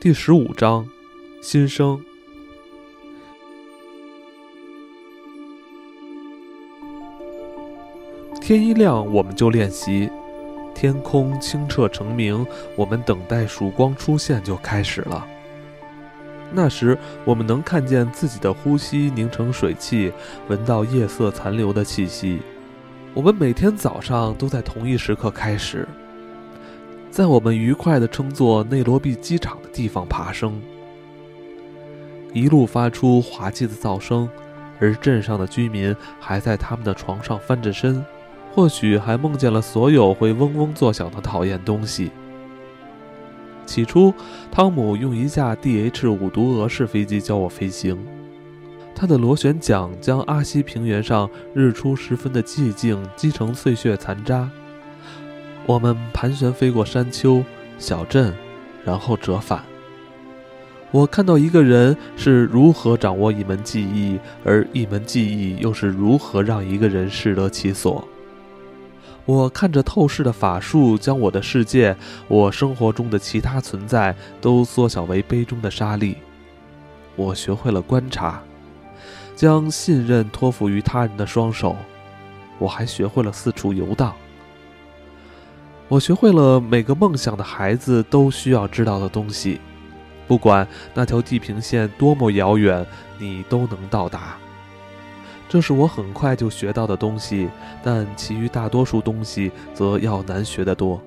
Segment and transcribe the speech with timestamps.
[0.00, 0.88] 第十五章，
[1.42, 2.00] 新生。
[8.40, 10.08] 天一亮，我们就练习。
[10.72, 12.46] 天空清澈澄明，
[12.76, 15.26] 我们等待曙光出现就开始了。
[16.52, 20.12] 那时，我们能看见自己的呼吸凝成水汽，
[20.46, 22.38] 闻到夜色残留的气息。
[23.14, 25.88] 我们每天早上都在同一时刻开始。
[27.18, 30.62] 在我们愉快地称作内罗毕机场的地方爬升，
[32.32, 34.30] 一路发出滑稽的噪声，
[34.78, 38.04] 而镇上的居民还在他们的床上翻着身，
[38.54, 42.12] 或许还梦见了所有会嗡嗡作响的讨厌东西。
[43.66, 44.14] 起初，
[44.52, 46.06] 汤姆用一架 D.H.
[46.06, 47.98] 五毒俄式飞机教我飞行，
[48.94, 54.48] 他的螺旋桨将阿西平原上日出时分的寂静击成碎屑残渣。
[55.68, 57.44] 我们盘旋飞过山丘、
[57.76, 58.34] 小镇，
[58.86, 59.62] 然后折返。
[60.90, 68.02] 我看到一个人是如何掌握一门技艺，而一门技艺又是如何让一个人适得其所。
[69.26, 71.94] 我看着透视的法术，将我的世界、
[72.28, 76.16] 我生活中的其他存在都缩小为杯中的沙粒。
[77.14, 78.42] 我学会了观察，
[79.36, 81.76] 将信任托付于他人的双手。
[82.58, 84.14] 我还学会了四处游荡。
[85.88, 89.58] 我学会了每个梦想的孩子都需要知道的东西，
[90.26, 92.86] 不管那条地平线多么遥远，
[93.18, 94.36] 你都能到达。
[95.48, 97.48] 这是我很快就学到的东西，
[97.82, 101.02] 但其余大多数东西则要难学得多。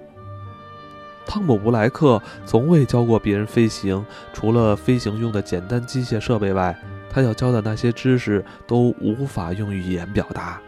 [1.27, 6.75] 汤姆·布莱克从未教过别人飞行，除了飞行用的简单机械设备外，
[7.07, 10.59] 他要教的那些知识都无法用语言表达。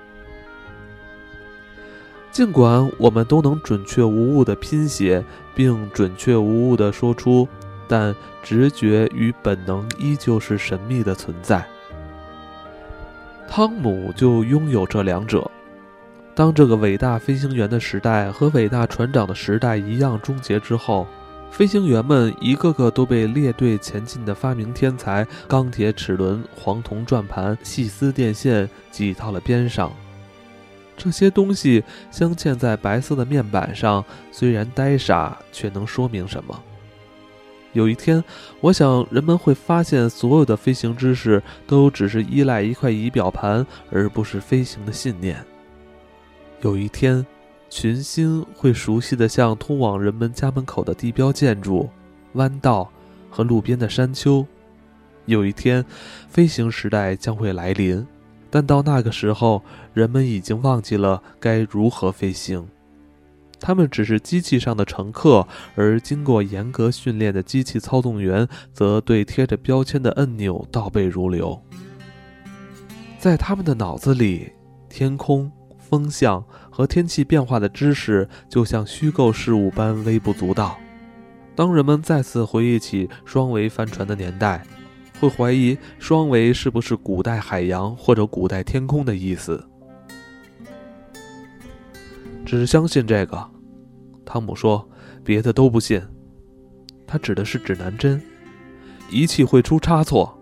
[2.34, 7.48] 尽管我们都能准确无误地拼写，并准确无误地说出，
[7.88, 11.64] 但直觉与本能依旧是神秘的存在。
[13.48, 15.50] 汤姆就拥有这两者。
[16.34, 21.06] 当这个伟大飞行员的时代和伟大船长的时代一样终结之后，
[21.52, 29.94] 飞行员们一个个都被列队前进的发明天才——钢铁齿轮、黄铜转盘、细丝电线——挤到了边上。
[30.96, 36.62] 这些东西镶嵌在白色的面板上，虽然呆傻，却能说明什么？
[37.74, 38.24] 有一天，
[38.62, 45.44] 我想人们会发现，所有的飞行知识都只是依赖一块仪表盘，而不是飞行的信念。
[46.62, 47.26] 有一天，
[47.72, 51.90] 群星会熟悉的像通往人们家门口的地标建筑、
[52.34, 52.88] 弯道
[53.32, 54.46] 和路边的山丘。
[55.26, 55.84] 有一天，
[56.30, 58.06] 飞行时代将会来临。
[58.54, 59.64] 但到那个时候，
[59.96, 62.68] 人们已经忘记了该如何飞行，
[63.60, 71.60] 他们只是机器上的乘客，而经过严格训练的机器操纵员则对贴着标签的按钮倒背如流。
[73.18, 74.52] 在他们的脑子里，
[74.88, 80.78] 天空、风向和天气变化的知识就像虚构事物般微不足道。
[81.56, 84.64] 当人们再次回忆起双桅帆船的年代，
[85.24, 89.66] 会怀疑双桅是不是古代海洋或者古代天空的意思？
[92.46, 93.50] 只相信这个，
[94.26, 94.86] 汤姆说，
[95.24, 96.02] 别的都不信。
[97.08, 98.22] 他指的是指南针，
[99.10, 100.38] 仪器会出差错。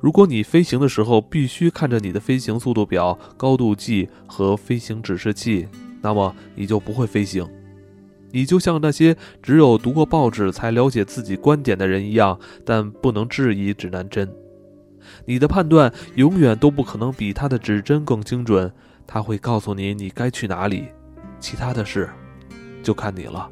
[0.00, 5.68] 如果你飞行的时候必须看着你的飞行速度表、高度计和飞行指示器，
[6.00, 7.46] 那么你就不会飞行。
[8.34, 14.28] 你就像那些只有读过报纸才了解自己观点的人一样，但不能质疑指南针。
[15.24, 18.70] 你的判断永远都不可能比他的指针更精准。
[19.06, 20.88] 他会告诉你你该去哪里，
[21.38, 22.10] 其他的事
[22.82, 23.48] 就看你了。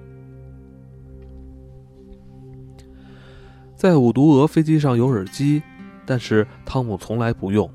[3.77, 5.63] 在五毒蛾飞机上有耳机，
[6.05, 7.71] 但是汤姆从来不用。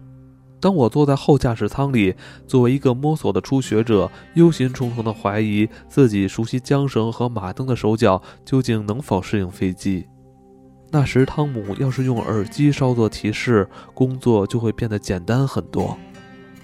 [0.59, 2.16] 当我坐在后驾驶舱里，
[2.47, 10.08] 作为一个摸索的初学者，忧心忡忡地怀疑自己熟悉缰绳和马灯的手脚究竟能否适应飞机。
[10.90, 15.96] 那时，汤姆要是用耳机稍作提示，工作就会变得简单很多，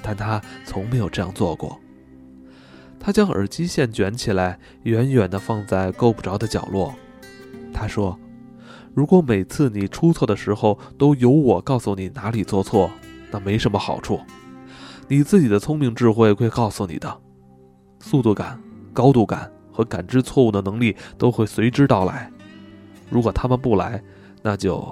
[0.01, 1.79] 但他从没有这样做过。
[2.99, 6.95] 他将耳机线卷起来，远远地放在够不着的角落。
[7.73, 8.17] 他说
[8.95, 12.89] ：“如果每次你出错的时候都由我告诉你哪里做错。”
[13.33, 14.21] 那没什么好处，
[15.07, 17.21] 你自己的聪明智慧会告诉你的，
[17.99, 18.61] 速度感、
[18.93, 22.31] 高度感和感知错误的能力都会随之到来。
[23.09, 23.99] 如果他们不来，
[24.43, 24.87] 那就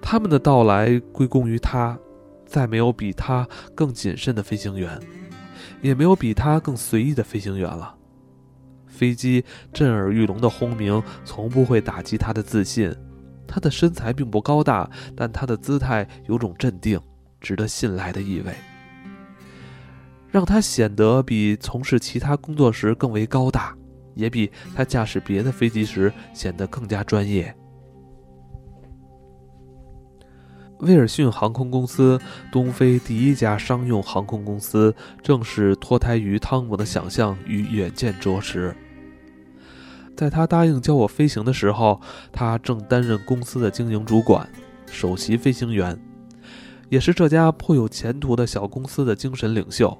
[0.00, 1.98] 他们的到来归功于他。
[2.46, 5.00] 再没有比他更谨慎的飞行员，
[5.82, 7.96] 也没有比他更随意的飞行员了。
[8.86, 12.94] 飞机震耳欲聋的轰鸣从不会打击他的自信。
[13.46, 17.00] 他的身材并不高大，但他的姿态有种镇定、
[17.40, 18.54] 值得信赖的意味，
[20.28, 23.76] 让他显得比从事其他工作时更为高大，
[24.14, 27.54] 也比他驾驶别的飞机时显得更加专业。
[30.80, 32.20] 威尔逊航空公司，
[32.52, 38.76] 东非第一家商用航空公司，正是脱胎于汤姆的想象与远见卓识。
[40.16, 42.00] 在他答应教我飞行的时候，
[42.32, 44.48] 他正担任公司的经营主管、
[44.86, 46.00] 首席飞行员，
[46.88, 49.96] 也是这家颇有前途的小公司的精神领袖。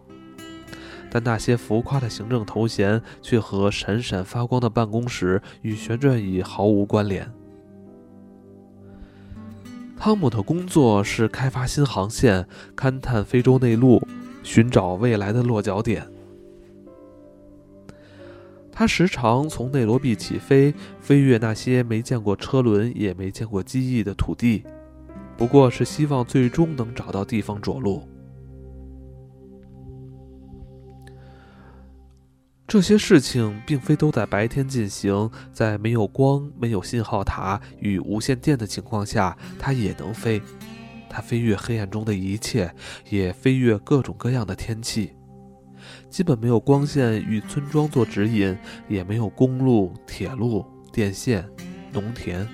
[1.10, 7.30] 但那些浮夸的行政头衔，却和闪闪发光的办公室与旋转椅毫无关联。
[9.98, 14.02] 汤姆的工作是开发新航线、勘探非洲内陆、
[14.42, 16.06] 寻找未来的落脚点。
[18.78, 24.64] 他时常从内罗毕起飞，飞越那些没见过车轮也没见过机翼的土地，
[25.34, 28.06] 不过是希望最终能找到地方着陆。
[32.66, 40.42] 这些事情并非都在白天进行，在没有光、没有信号塔与无线电的情况下，它也能飞。
[41.08, 42.74] 它飞越黑暗中的一切，
[43.08, 45.15] 也飞越各种各样的天气。
[46.16, 48.56] 基本没有光线与村庄做指引，
[48.88, 51.46] 也没有公路、铁路、电线、
[51.92, 52.48] 农田。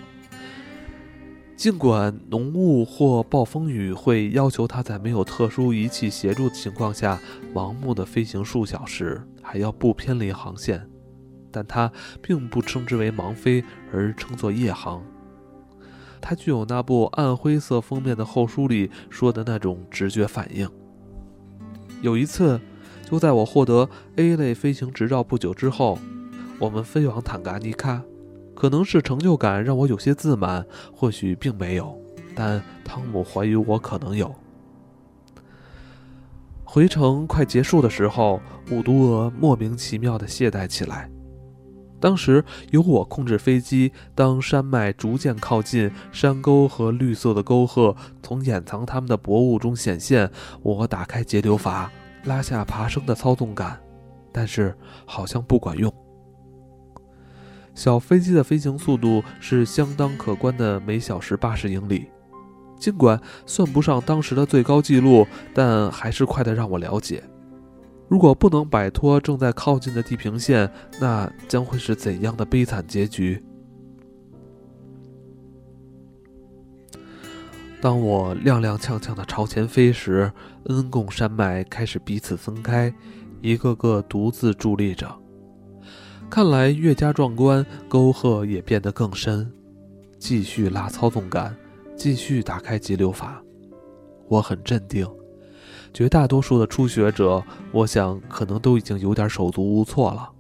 [1.54, 7.20] 尽管浓雾或暴风雨会要求他在没有特殊仪器协助的情况下
[7.54, 10.84] 盲目的飞行数小时，还要不偏离航线，
[11.52, 13.62] 但他并不称之为盲飞，
[13.92, 15.00] 而称作夜航。
[16.20, 20.68] 他具有那部暗灰色封面的后书里说的那种直觉反应。
[22.00, 22.60] 有一次，
[23.12, 25.98] 就在我获得 A 类飞行执照不久之后，
[26.58, 28.00] 我们飞往坦噶尼卡。
[28.54, 30.64] 可能是成就感让我有些自满，
[30.96, 31.94] 或许并没有，
[32.34, 34.34] 但汤姆怀疑我可能有。
[36.64, 41.10] 回程快结束的时候，五毒蛾莫名其妙地懈怠起来。
[42.00, 50.30] 当时由我控制飞机，当山脉逐渐靠近，山沟和绿色的沟壑从掩藏它们的薄雾中显现，
[50.62, 51.92] 我打开节流阀，
[52.24, 53.78] 拉下爬升的操纵杆，
[54.30, 54.74] 但是
[55.04, 55.92] 好像不管用。
[57.74, 62.10] 小飞机的飞行速度是相当可观的，每小时八十英里。
[62.78, 67.22] 尽管算不上当时的最高纪录，但还是快得让我了解，
[68.08, 70.70] 如果不能摆脱正在靠近的地平线，
[71.00, 73.42] 那将会是怎样的悲惨结局？
[77.82, 80.30] 当我踉踉跄跄地朝前飞时，
[80.66, 82.94] 恩贡山脉开始彼此分开，
[83.40, 85.12] 一个个独自伫立着。
[86.30, 89.52] 看来越加壮观，沟壑也变得更深。
[90.16, 91.56] 继续拉操纵杆，
[91.96, 93.42] 继续打开急流阀。
[94.28, 95.04] 我很镇定。
[95.92, 97.42] 绝大多数的初学者，
[97.72, 100.30] 我想可能都已经有点手足无措了，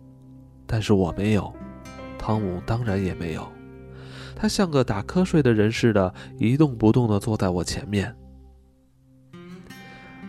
[0.64, 1.52] 但是我没有。
[2.16, 3.44] 汤姆当然也没有。
[4.42, 8.12] 他像个打瞌睡的人似的，一动不动地坐在我前面。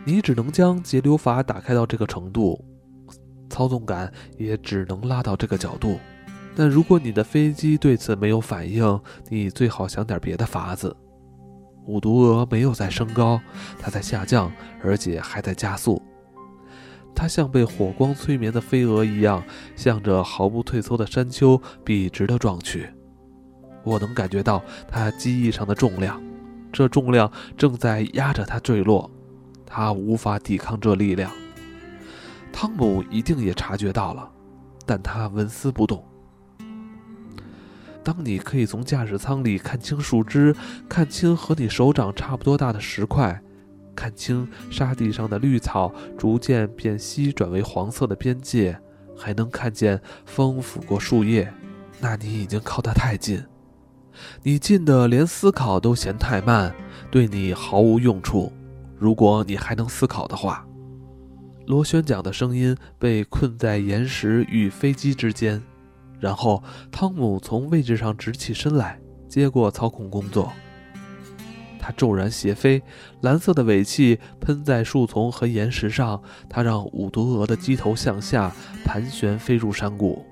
[0.06, 2.64] 你只能将节流阀打开到这个程度。
[3.50, 6.00] 操纵杆也只能拉到这个角度，
[6.56, 10.96] 但如果你的飞机对此没有反应，你最好想点别的法子。
[11.88, 13.42] 五毒蛾没有在升高，
[13.80, 14.52] 它在下降，
[14.84, 16.00] 而且还在加速。
[17.16, 19.44] 它像被火光催眠的飞蛾一样，
[19.76, 22.88] 向着毫不退缩的山丘笔直地撞去。
[23.84, 26.22] 我能感觉到它机翼上的重量，
[26.72, 29.10] 这重量正在压着它坠落，
[29.66, 31.32] 它无法抵抗这力量。
[32.52, 34.32] 汤姆一定也察觉到了，
[34.86, 36.06] 但他纹丝不动。
[38.04, 40.56] 当你可以从驾驶舱里看清树枝，
[40.88, 43.42] 看清和你手掌差不多大的石块，
[43.96, 48.78] 看清沙地上的绿草逐渐变稀转为黄色的边界，
[49.18, 51.52] 还能看见风拂过树叶，
[52.02, 53.44] 那你已经靠得太近，
[54.42, 56.74] 你近的连思考都嫌太慢，
[57.10, 58.52] 对你毫无用处。
[58.98, 60.66] 如果你还能思考的话。
[61.66, 65.62] 螺旋桨的声音被困在岩石与飞机之间，
[66.20, 70.52] 然后汤姆从位置上直起身来，接过操控工作。
[71.80, 72.82] 他骤然斜飞，
[73.22, 78.54] 蓝色的尾气喷在树丛和岩石上，他让五毒鹅的机头向下
[78.86, 80.26] 盘旋飞入山谷。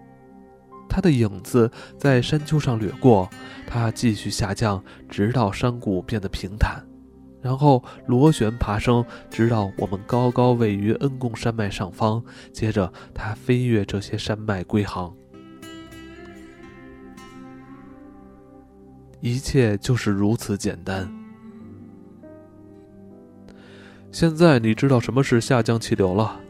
[0.94, 3.30] 它的影子在山丘上掠过，
[3.66, 6.86] 它继续下降，直到山谷变得平坦，
[7.42, 12.22] 然后螺旋爬升，直到我们高高位于恩贡山脉上方。
[12.52, 15.16] 接着，它飞越这些山脉归航。
[19.22, 21.10] 一切就是如此简单。
[24.12, 26.42] 现在你知道什么是下降气流了，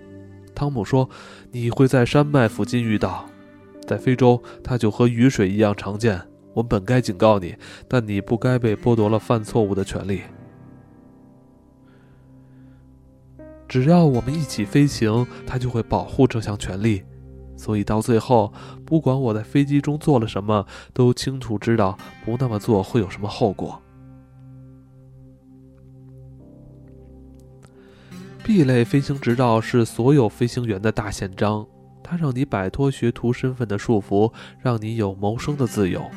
[0.56, 1.08] 汤姆说
[1.54, 3.28] ：“你会在山脉附近遇到。”
[3.88, 6.22] 在非洲它就和雨水一样常见。
[6.54, 7.56] 我本该警告你，
[7.88, 10.22] 但你不该被剥夺了犯错误的权利。
[13.68, 17.04] 只要我们一起飞行，它就会保护这项权利。
[17.56, 18.52] 所以到最后，
[18.86, 23.82] 不管我在飞机中做了什么，都清楚知道不那么做会有什么后果。”
[28.44, 31.66] B 类飞行执照是所有飞行员的大宪章，
[32.12, 36.12] 它让你摆脱学徒身份的束缚，让你有谋生的自由。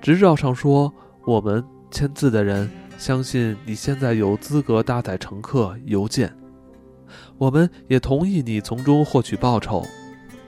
[0.00, 0.90] 执照上说，
[1.26, 6.34] 我们签字的人相信你现在有资格搭载乘客邮件，
[7.36, 9.84] 我们也同意你从中获取报酬。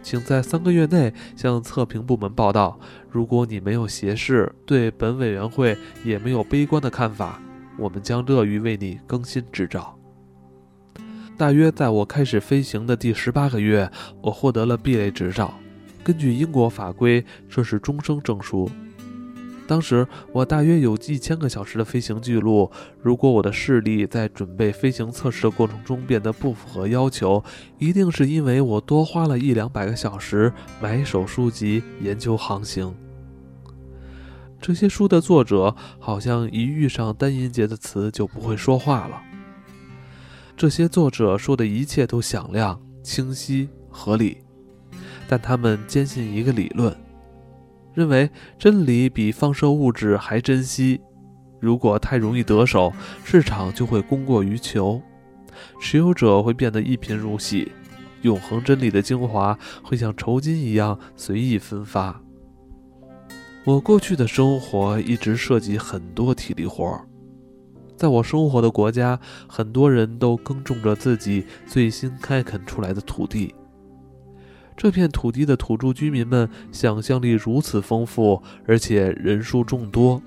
[0.03, 2.81] 请在三个月内向测评部门报道。
[3.11, 7.39] 如果你没有斜视，对本委员会也没有悲观的看法，
[7.79, 9.95] 我们将乐于为你更新执照。
[11.43, 15.53] 大约在我开始飞行的第十八个月，我获得了 B 类执照。
[16.05, 18.71] 根据英国法规，这是终生证书。
[19.67, 22.71] 当时我大约有一千个小时的飞行记录。
[23.01, 27.43] 如果我的视力在准备飞行测试的过程中变得不符合要求，
[27.77, 32.95] 一定是因为我多花了一两百个小时买手书籍研究航行。
[34.61, 39.21] 这些书的作者好像一遇上单音节的词就不会说话了。
[40.57, 44.39] 这些作者说的一切都响亮、清晰、合理，
[45.27, 46.97] 但他们坚信一个理论，
[47.95, 51.01] 认为真理比放射物质还珍惜。
[51.61, 52.93] 如果太容易得手，
[53.25, 55.01] 市场就会供过于求，
[55.81, 57.73] 持有者会变得一贫如洗，
[58.23, 62.21] 永恒真理的精华会像酬金一样随意分发。
[63.65, 67.07] 我过去的生活一直涉及很多体力活儿。
[68.03, 69.17] 在我生活的国家，
[69.47, 73.55] 很多人都耕种着自己最新开垦出来的土地。
[74.77, 80.21] 这片土地的土著居民们想象力如此丰富，而且人数众多，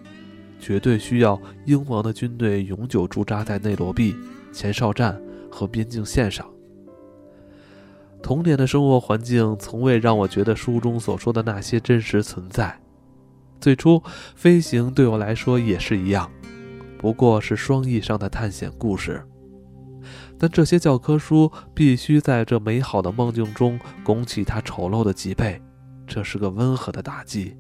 [0.58, 4.15] 绝对需要英王的军队永久驻扎在内罗毕、
[4.53, 6.50] 前哨站和边境线上。
[8.24, 12.79] 童年的生活环境从未让我觉得书中所说的那些真实存在。
[13.60, 14.01] 最初，
[14.34, 16.32] 飞行对我来说也是一样。
[16.98, 19.24] 不过是双翼上的探险故事，
[20.38, 25.62] 但这些教科书必须在这美好的梦境中拱起它丑陋的脊背，
[26.08, 27.56] 这是个温和的打击。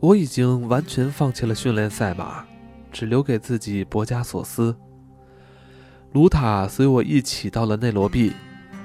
[0.00, 2.44] 我已经完全放弃了训练赛马，
[2.90, 4.74] 只留给自己博加索斯。
[6.12, 8.32] 卢塔随我一起到了内罗毕，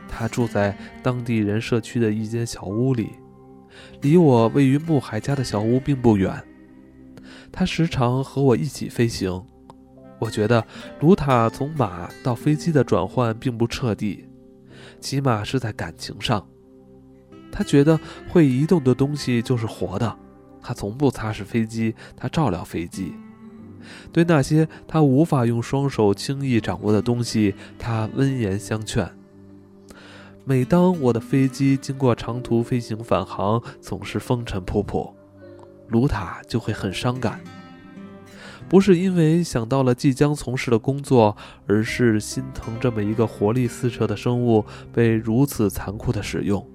[0.07, 3.09] 他住在当地人社区的一间小屋里，
[4.01, 6.31] 离我位于穆海家的小屋并不远。
[7.55, 9.41] 他时常和我一起飞行，
[10.19, 10.63] 我觉得
[10.99, 14.27] 卢塔从马到飞机的转换并不彻底，
[14.99, 16.45] 起码是在感情上。
[17.49, 17.97] 他觉得
[18.29, 20.13] 会移动的东西就是活的，
[20.61, 23.13] 他从不擦拭飞机，他照料飞机。
[24.11, 29.09] 对那些他无法用双手轻易掌握的东西，他温言相劝。
[30.43, 35.14] 每当我的飞机经过长途飞行返航，总是风尘仆仆。
[35.87, 37.39] 卢塔就会很伤感，
[38.67, 41.37] 不是因为想到了即将从事的工作，
[41.67, 46.67] 而是心疼这么一个活力四射的生物被如此残酷的使用。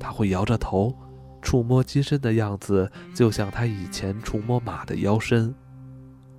[0.00, 0.96] 他会摇着头，
[1.42, 5.54] 触摸机身的样子，就像他以前触摸马的腰身，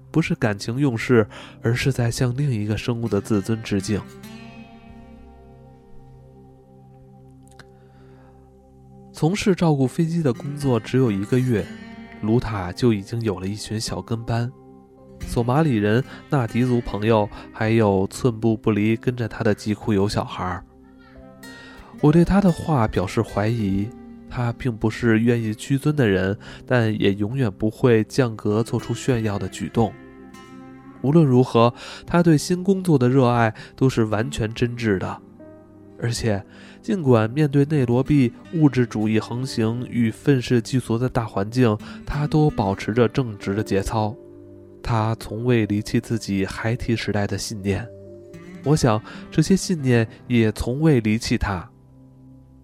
[0.09, 1.27] 不是感情用事，
[1.61, 4.01] 而是在向另一个生物的自尊致敬。
[9.13, 11.65] 从事照顾飞机的工作只有一个月。
[12.25, 14.51] 卢塔就已经有了一群小跟班，
[15.27, 20.61] 索马里人、纳迪族朋友，还有寸步不离跟着他的吉库尤小孩。
[22.01, 23.87] 我对他的话表示怀疑，
[24.29, 29.93] 他并不是愿意屈尊的人，但也永远不会降格做出炫耀的举动。
[31.01, 31.73] 无论如何，
[32.05, 35.21] 他对新工作的热爱都是完全真挚的，
[35.99, 36.43] 而且。
[36.81, 41.75] 尽管面对内罗毕物质主义横行与愤世嫉俗的大环境，
[42.05, 44.15] 他都保持着正直的节操。
[44.83, 47.87] 他从未离弃自己孩提时代的信念，
[48.63, 51.67] 我想这些信念也从未离弃他。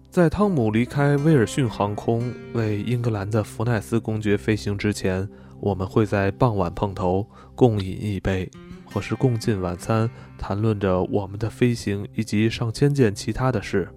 [0.08, 8.48] 在汤姆离开威尔逊航空为英格兰的福奈斯公爵飞行之前，我们会在傍晚碰头，共饮一杯。
[8.92, 13.88] 或是共进晚餐，谈论着我们的飞行以及上千件其他的事。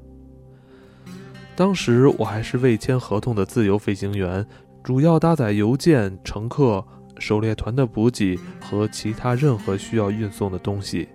[1.55, 4.45] 当时我还是未签合同的自由飞行员，
[4.83, 6.85] 主要搭载邮件、乘客、
[7.17, 11.07] 狩猎团的补给和其他任何需要运送的东西。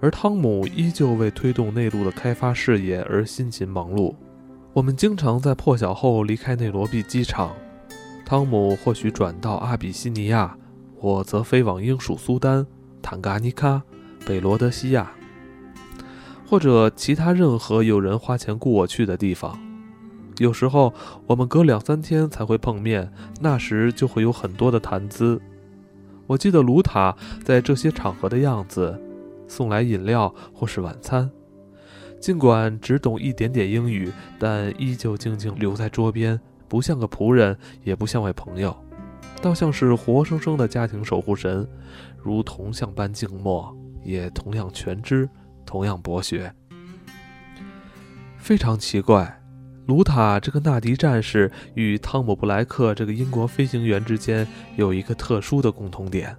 [0.00, 4.14] 而汤姆依旧为推动内陆的开发事业而辛勤忙碌。
[4.72, 7.54] 我们经常在破晓后离开内罗毕机场。
[8.26, 10.56] 汤姆或许转到阿比西尼亚，
[11.00, 12.66] 我则飞往英属苏丹、
[13.00, 13.82] 坦噶尼卡、
[14.26, 15.12] 北罗德西亚，
[16.46, 19.58] 或者其他任何有人花钱雇我去的地方。
[20.38, 20.92] 有时候
[21.26, 23.10] 我们隔两三天才会碰面，
[23.40, 25.40] 那时就会有很多的谈资。
[26.26, 29.00] 我记得卢塔在这些场合的样子。
[29.48, 31.30] 送来饮料或是晚餐，
[32.18, 34.10] 尽管只懂一点点英语，
[34.40, 38.76] 但依旧静静留在桌边，不像个仆人，也不像位朋友，
[39.42, 41.68] 倒像是活生生的家庭守护神，
[42.22, 45.28] 如铜像般静默，也同样全知，
[45.64, 46.52] 同样博学。
[48.36, 49.40] 非常奇怪，
[49.86, 56.36] 卢塔这个纳迪战士与汤姆布莱克这个英国飞行员之间有一个特殊的共同点。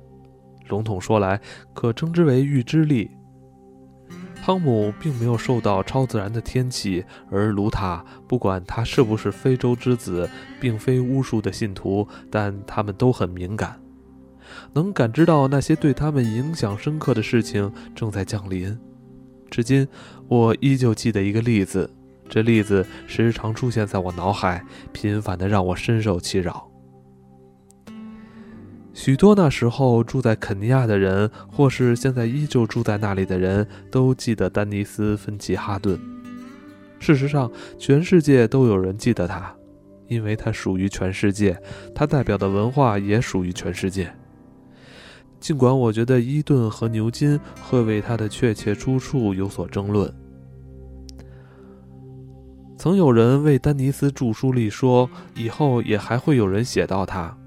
[0.68, 1.40] 笼统说来，
[1.74, 3.10] 可称之为预知力。
[4.48, 13.78] 汤姆并没有受到超自然的天气，而卢塔，不管他是不是非洲之子，并非巫术的信徒，但他们都很敏感，
[14.72, 18.80] 能感知到那些对他们影响深刻的事情正在降临。
[19.52, 19.86] 至今，
[20.30, 21.94] 我依旧记得一个例子，
[22.30, 24.64] 这例子时常出现在我脑海，
[24.94, 26.72] 频繁的让我深受其扰。
[28.98, 36.00] 许多那时候住在肯尼亚的人，或是现在依旧住在那里的人，都记得丹尼斯·芬奇哈顿。
[36.98, 39.56] 事实上，全世界都有人记得他，
[40.08, 41.56] 因为他属于全世界，
[41.94, 44.12] 他代表的文化也属于全世界。
[45.40, 50.12] 尽管我觉得伊顿和牛津会为他的确切出处有所争论。
[52.76, 57.38] 曾有人为丹尼斯著书立说，以后也还会有人写到他。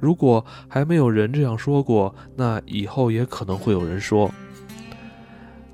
[0.00, 4.30] 如果还没有人这样说过，那以后也可能会有人说。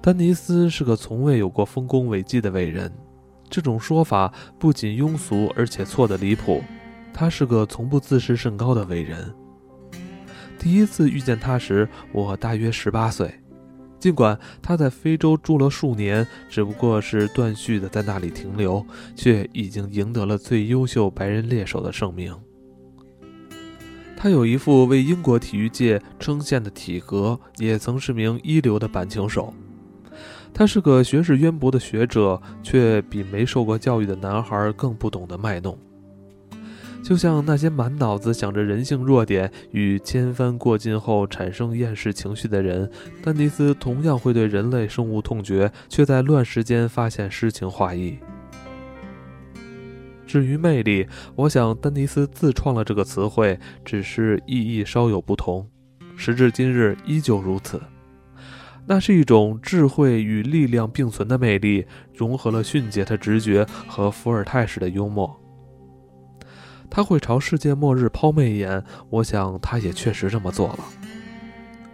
[0.01, 2.93] 丹尼斯是个从未有过丰功伟绩的伟人，
[3.49, 6.63] 这种说法不仅庸俗，而且错得离谱。
[7.13, 9.33] 他是个从不自视甚高的伟人。
[10.59, 13.33] 第一次遇见他时，我大约十八岁。
[13.99, 18.85] 尽管他在非洲住了数年，只不过是断续的在那里停留，
[19.17, 22.37] 却已经赢得了最优秀白人猎手的盛名。
[24.17, 29.53] 他有一副为英国体育界称羡的体格，也曾是名一流的板球手。
[30.55, 35.79] 他是个学识渊博的学者，却比没受过教育的男孩更不懂得卖弄。
[37.05, 42.91] 就像那些满脑子想着人性弱点与千帆过尽后产生厌世情绪的人，
[43.23, 48.19] 丹尼斯同样会对人类深恶痛绝，却在乱世间发现诗情画意。
[50.37, 55.67] 至于魅力，我想丹尼斯自创了这个词汇，只是意义稍有不同，
[56.15, 57.81] 时至今日依旧如此。
[58.85, 65.41] 那是一种智慧与力量并存的魅力，融合了迅捷的直觉和伏尔泰式的幽默。
[66.91, 70.81] 他会朝世界末日抛媚眼，我想他也确实这么做了。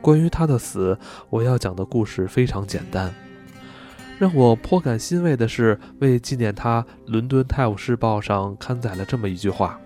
[0.00, 0.98] 关于他的死，
[1.30, 3.14] 我要讲的故事非常简单。
[4.22, 9.76] 让我颇感欣慰的是，为纪念他，《伦敦泰晤士报》上刊载了这么一句话：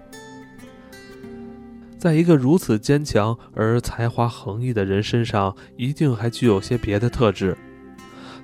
[1.96, 7.56] 在一个如此坚强而才华横溢的人身上，一定还具有些别的特质。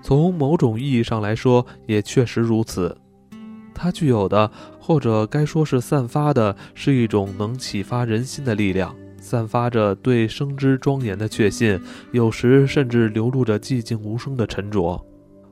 [0.02, 2.96] 从某种意义上来说，也确实如此。
[3.74, 4.50] 他具有的，
[4.80, 11.78] 或者该说是散发的，是一种能启发人心的力量，散发着对生之庄严的确信，
[12.12, 14.98] 有时甚至流露着寂静无声的沉着。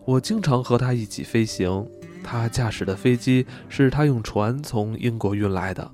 [0.04, 1.86] 我经常和他一起飞行，
[2.22, 5.90] 他驾驶的飞机是他用船从英国运来的，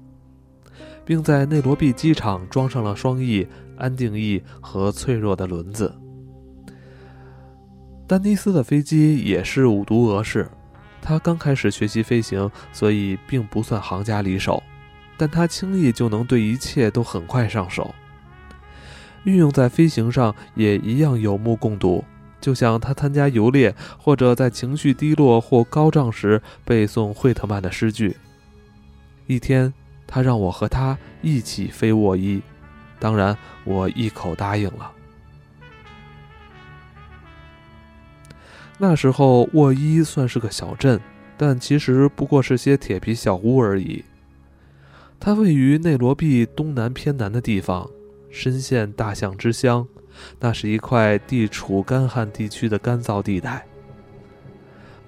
[1.04, 5.94] 并在内罗毕机场装上了双翼、安定翼和脆弱的轮子。
[8.06, 10.48] 丹尼斯的飞机也是五毒俄式，
[11.02, 14.62] 他刚开始学习飞行，所以并不算行家里手，
[15.18, 17.94] 但他轻易就能对一切都很快上手，
[19.24, 22.04] 运用在飞行上也一样有目共睹。
[22.46, 28.16] 就像他参加游猎，或者在情绪低落或高涨时背诵惠特曼的诗句。
[29.26, 29.74] 一天，
[30.06, 32.40] 他让我和他一起飞沃伊，
[33.00, 34.92] 当然，我一口答应了。
[38.78, 41.00] 那时候，沃伊算是个小镇，
[41.36, 44.04] 但其实不过是些铁皮小屋而已。
[45.18, 47.90] 它位于内罗毕东南偏南的地方，
[48.30, 49.88] 深陷大象之乡。
[50.40, 53.66] 那是一块地处干旱地区的干燥地带。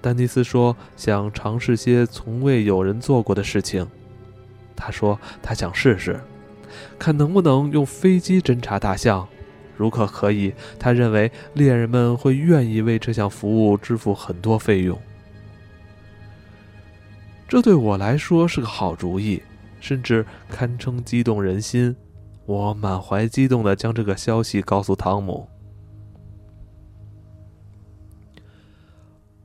[0.01, 3.85] 丹尼斯说：“想尝试些从未有人做过的事情。”
[4.75, 6.19] 他说他想试试，
[6.97, 9.27] 看能不能用飞机侦察大象。
[9.75, 14.97] 如果可以，他认为猎人们会愿意为这项服务支付很多费用。
[17.47, 19.41] 这对我来说是个好主意，
[19.79, 21.95] 甚至堪称激动人心。
[22.49, 25.47] 我满怀激动地将这个消息告诉汤姆。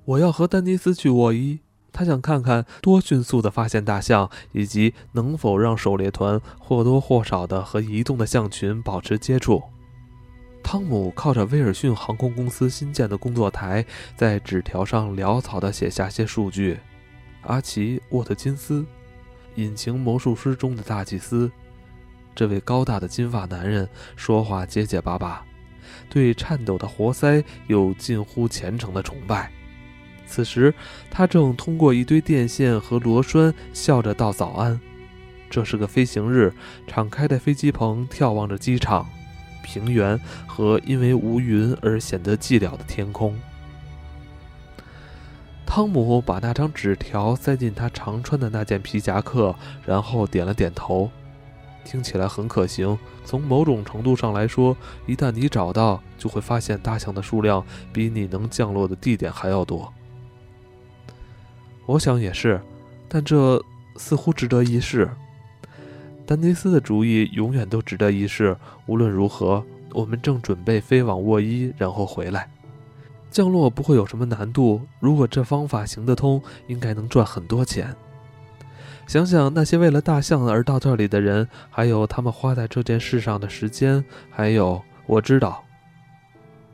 [0.06, 1.60] 我要和丹尼斯去沃伊，
[1.92, 9.62] 他想看看多迅速地发现大象，以及能否让狩猎团或多或少的和移动的象群保持接触。
[10.62, 13.84] 汤姆靠着威尔逊航空公司新建的工作台，
[14.16, 16.80] 在纸条上潦草地写下些数据。
[17.42, 18.82] 阿奇·沃特金斯，
[19.56, 21.52] 隐形魔术师中的大祭司，
[22.34, 25.44] 这位高大的金发男人说话结结巴巴，
[26.08, 29.50] 对颤抖的活塞有近乎虔诚的崇拜。
[30.26, 30.74] 此时，
[31.10, 34.80] 他正通过一堆电线和螺栓笑着道早安。
[35.48, 36.52] 这是个飞行日，
[36.86, 39.08] 敞开的飞机棚眺望着机场。
[39.62, 43.38] 平原和因为无云而显得寂寥的天空。
[45.64, 49.54] 汤姆把那张纸条塞进他常穿的那件皮夹克，
[49.86, 51.10] 然后点了点头。
[51.84, 52.98] 听起来很可行。
[53.24, 59.92] 从某种程度上来说，一旦你找到，就会发现大象的数量比你能降落的地点还要多。
[61.86, 62.60] 我想也是，
[63.08, 63.62] 但这
[63.96, 65.10] 似乎值得一试。
[66.26, 68.56] 丹尼斯的主意永远都值得一试。
[68.86, 72.48] 无论如何，我们正准备飞往沃伊，然后回来。
[73.30, 74.80] 降落不会有什么难度。
[75.00, 77.94] 如果这方法行得通，应该能赚很多钱。
[79.06, 84.82] 想想那些为了大象而到这里的人，还有他们花在这件事上的时间，还有……
[85.06, 85.62] 我知道，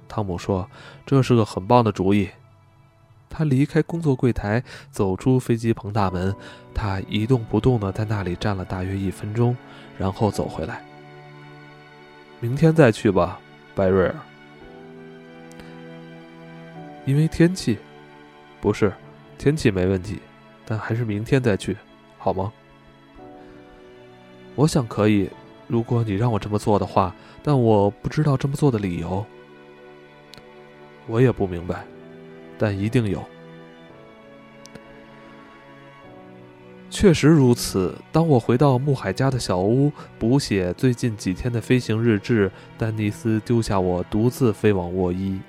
[0.06, 0.70] 汤姆说，
[1.04, 2.28] 这是个很棒的主意。
[3.28, 4.62] 他离开工作柜台，
[4.92, 6.32] 走出飞机棚大门。
[6.72, 9.56] 他一动不动地在那里站了大约一分钟，
[9.98, 10.84] 然后走回来。
[12.38, 13.40] 明天再去吧，
[13.74, 14.14] 白瑞尔。
[17.04, 17.78] 因为天气，
[18.60, 18.92] 不是，
[19.38, 20.20] 天气没问题，
[20.64, 21.76] 但还是明天再去，
[22.20, 22.52] 好吗？
[24.54, 25.28] 我想可以，
[25.66, 29.24] 如果你让我这么做的话，但我不知道这么做的理由。
[31.06, 31.85] 我也不明白。
[32.59, 33.24] 但一定有。
[36.90, 37.96] 确实如此。
[38.12, 45.40] 当我回到穆海家的小屋，补写最近几天的飞行日志，丹尼斯丢下我，独自飞往沃伊。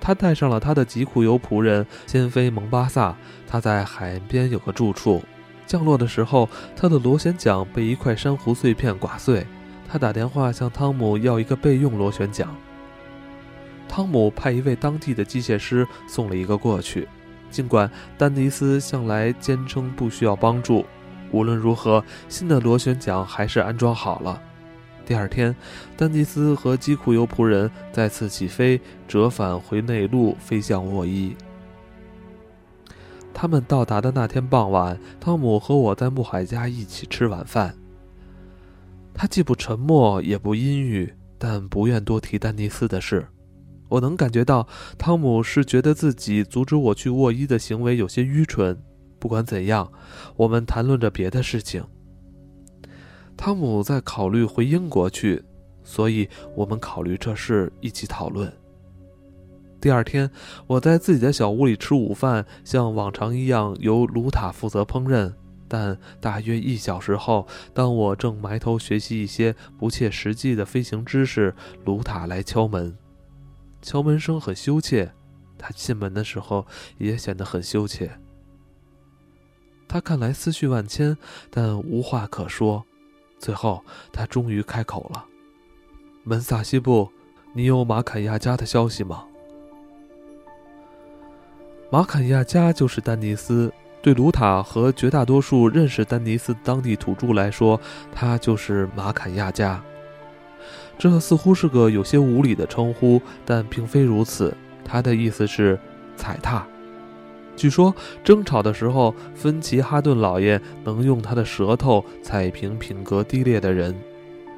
[0.00, 3.16] 他带上了他的吉库尤仆人，先飞蒙巴萨。
[3.48, 5.20] 他在海边有个住处。
[5.66, 9.46] 降落的时候，他的螺旋桨被一块珊瑚碎片刮碎。
[9.88, 12.48] 他打电话向汤姆要一个备用螺旋桨。
[13.88, 17.06] 汤姆派一位当地的机械师送了一个过去，
[17.50, 20.84] 尽管丹尼斯向来坚称不需要帮助。
[21.30, 24.40] 无论如何，新的螺旋桨还是安装好了。
[25.06, 25.54] 第二天，
[25.96, 31.36] 丹尼斯和基库尤仆人再次起飞，折返回内陆，飞向沃伊。
[33.34, 37.76] 他们到达的那天傍晚，汤姆和我在穆海家一起吃晚饭。
[39.12, 43.26] 他既不沉默，也不阴郁，但不愿多提丹尼斯的事。
[43.88, 44.66] 我能感觉到，
[44.96, 48.80] 汤姆是觉得自己阻止我去沃伊的行为有些愚蠢。
[49.18, 49.90] 不管怎样，
[50.36, 51.84] 我们谈论着别的事情。
[53.36, 55.44] 汤姆在考虑回英国去，
[55.82, 58.52] 所以我们考虑这事一起讨论。
[59.84, 60.30] 第二天，
[60.66, 65.30] 我在自己的小屋里吃午饭，像往常一样由卢塔负责烹饪。
[65.68, 72.96] 但大约一小时后，当我正埋头学习一些不切实际的飞行知识，卢塔来敲门。
[73.82, 75.12] 敲门声很羞怯，
[75.58, 76.66] 他进门的时候
[76.96, 78.10] 也显得很羞怯。
[79.86, 81.14] 他看来思绪万千，
[81.50, 82.82] 但无话可说。
[83.38, 85.26] 最后，他终于开口了
[86.24, 87.10] ：“门萨西布，
[87.52, 89.26] 你有马坎亚加的消息吗？”
[91.94, 93.72] 马坎亚加就是丹尼斯。
[94.02, 97.80] 对卢塔和绝大多数认识丹尼斯当地土著来说，
[98.12, 99.80] 他就是马坎亚加。
[100.98, 104.52] 这似乎是个有些无礼的称呼，但并非如此。
[104.84, 105.78] 他的意思是
[106.16, 106.66] 踩踏。
[107.54, 113.94] 据说争吵的时候，芬奇哈顿老爷能用他的舌头踩平品格低劣的人。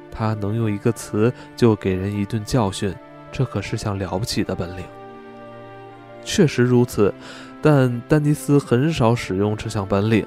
[0.09, 2.91] 他能用一个词就给人一顿教训，
[3.31, 4.83] 这可是项了不起的本领。
[6.27, 7.13] 确实如此，
[7.61, 10.25] 但丹尼斯很少使用这项本领，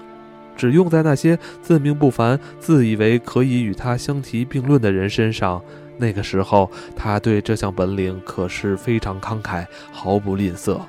[0.56, 5.62] 只用在那些自命不凡、自以为可以与他相提并论的人身上。
[5.98, 10.80] 那个时候，他对这项本领可是非常慷慨，毫不吝啬。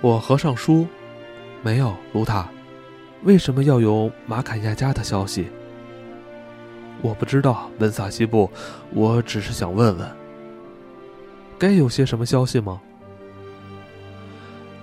[0.00, 0.86] 我合上书，
[1.62, 2.48] 没有卢塔，
[3.24, 5.48] 为什么要有马坎亚加的消息？
[7.02, 8.50] 我不知道，文萨西布，
[8.94, 10.08] 我只是想问问，
[11.58, 12.80] 该有些什么消息吗？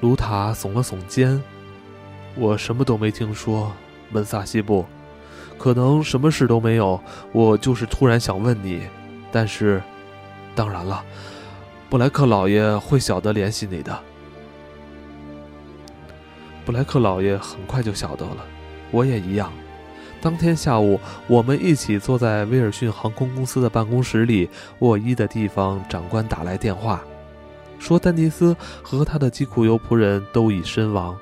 [0.01, 1.41] 卢塔耸了耸肩，
[2.35, 3.71] 我什么都没听说，
[4.11, 4.85] 门萨西布，
[5.57, 7.01] 可能什么事都没有。
[7.31, 8.81] 我就是突然想问你，
[9.31, 9.81] 但是，
[10.55, 11.03] 当然了，
[11.89, 13.99] 布莱克老爷会晓得联系你的。
[16.63, 18.45] 布莱克老爷很快就晓得了，
[18.91, 19.51] 我也一样。
[20.21, 25.83] 当天下午，我们一起坐在威尔逊航空公司的办公室里沃伊的地方。
[25.87, 27.01] 长官打来电话，
[27.79, 31.17] 说丹尼斯和他的机库油仆人都已身亡。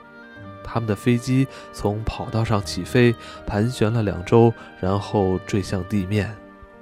[0.63, 3.15] 他们的飞机从跑道上起飞，
[3.45, 6.35] 盘旋了两周，然后坠向地面，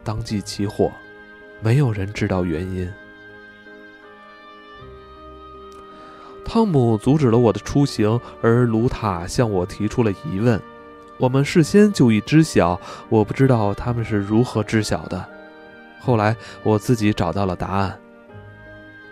[0.04, 0.92] 当即起火。
[1.62, 2.92] 没有人知道原因。
[6.46, 10.60] 汤姆阻止了我的出行，而卢塔向我提出了疑问。
[11.18, 15.26] 我们事先就已知晓，我不知道他们是如何知晓的。
[16.00, 17.98] 后来我自己找到了答案。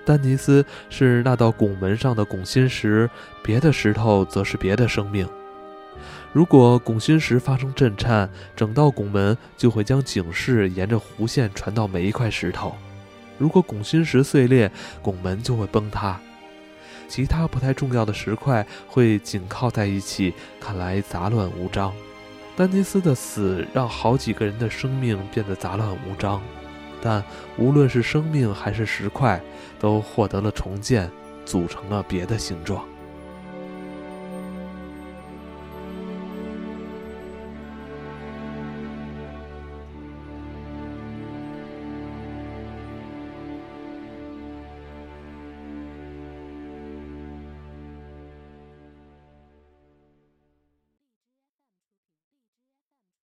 [0.06, 3.10] 丹尼斯是那道拱门上的拱心石，
[3.44, 5.28] 别的石头则是别的生命。
[6.34, 12.72] 如果拱心石发生震颤，整道拱门就会将警示沿着弧线传到每一块石头；
[13.38, 16.20] 如果拱心石碎裂，拱门就会崩塌。
[17.08, 21.92] 其他不太重要的石块会紧靠在一起，看来杂乱无章。
[22.56, 26.42] 丹尼斯的死让好几个人的生命变得杂乱无章，
[27.02, 27.22] 但
[27.58, 29.42] 无论是生命还是石块，
[29.82, 31.12] 都获得了重建，
[31.44, 32.86] 组成了别的形状。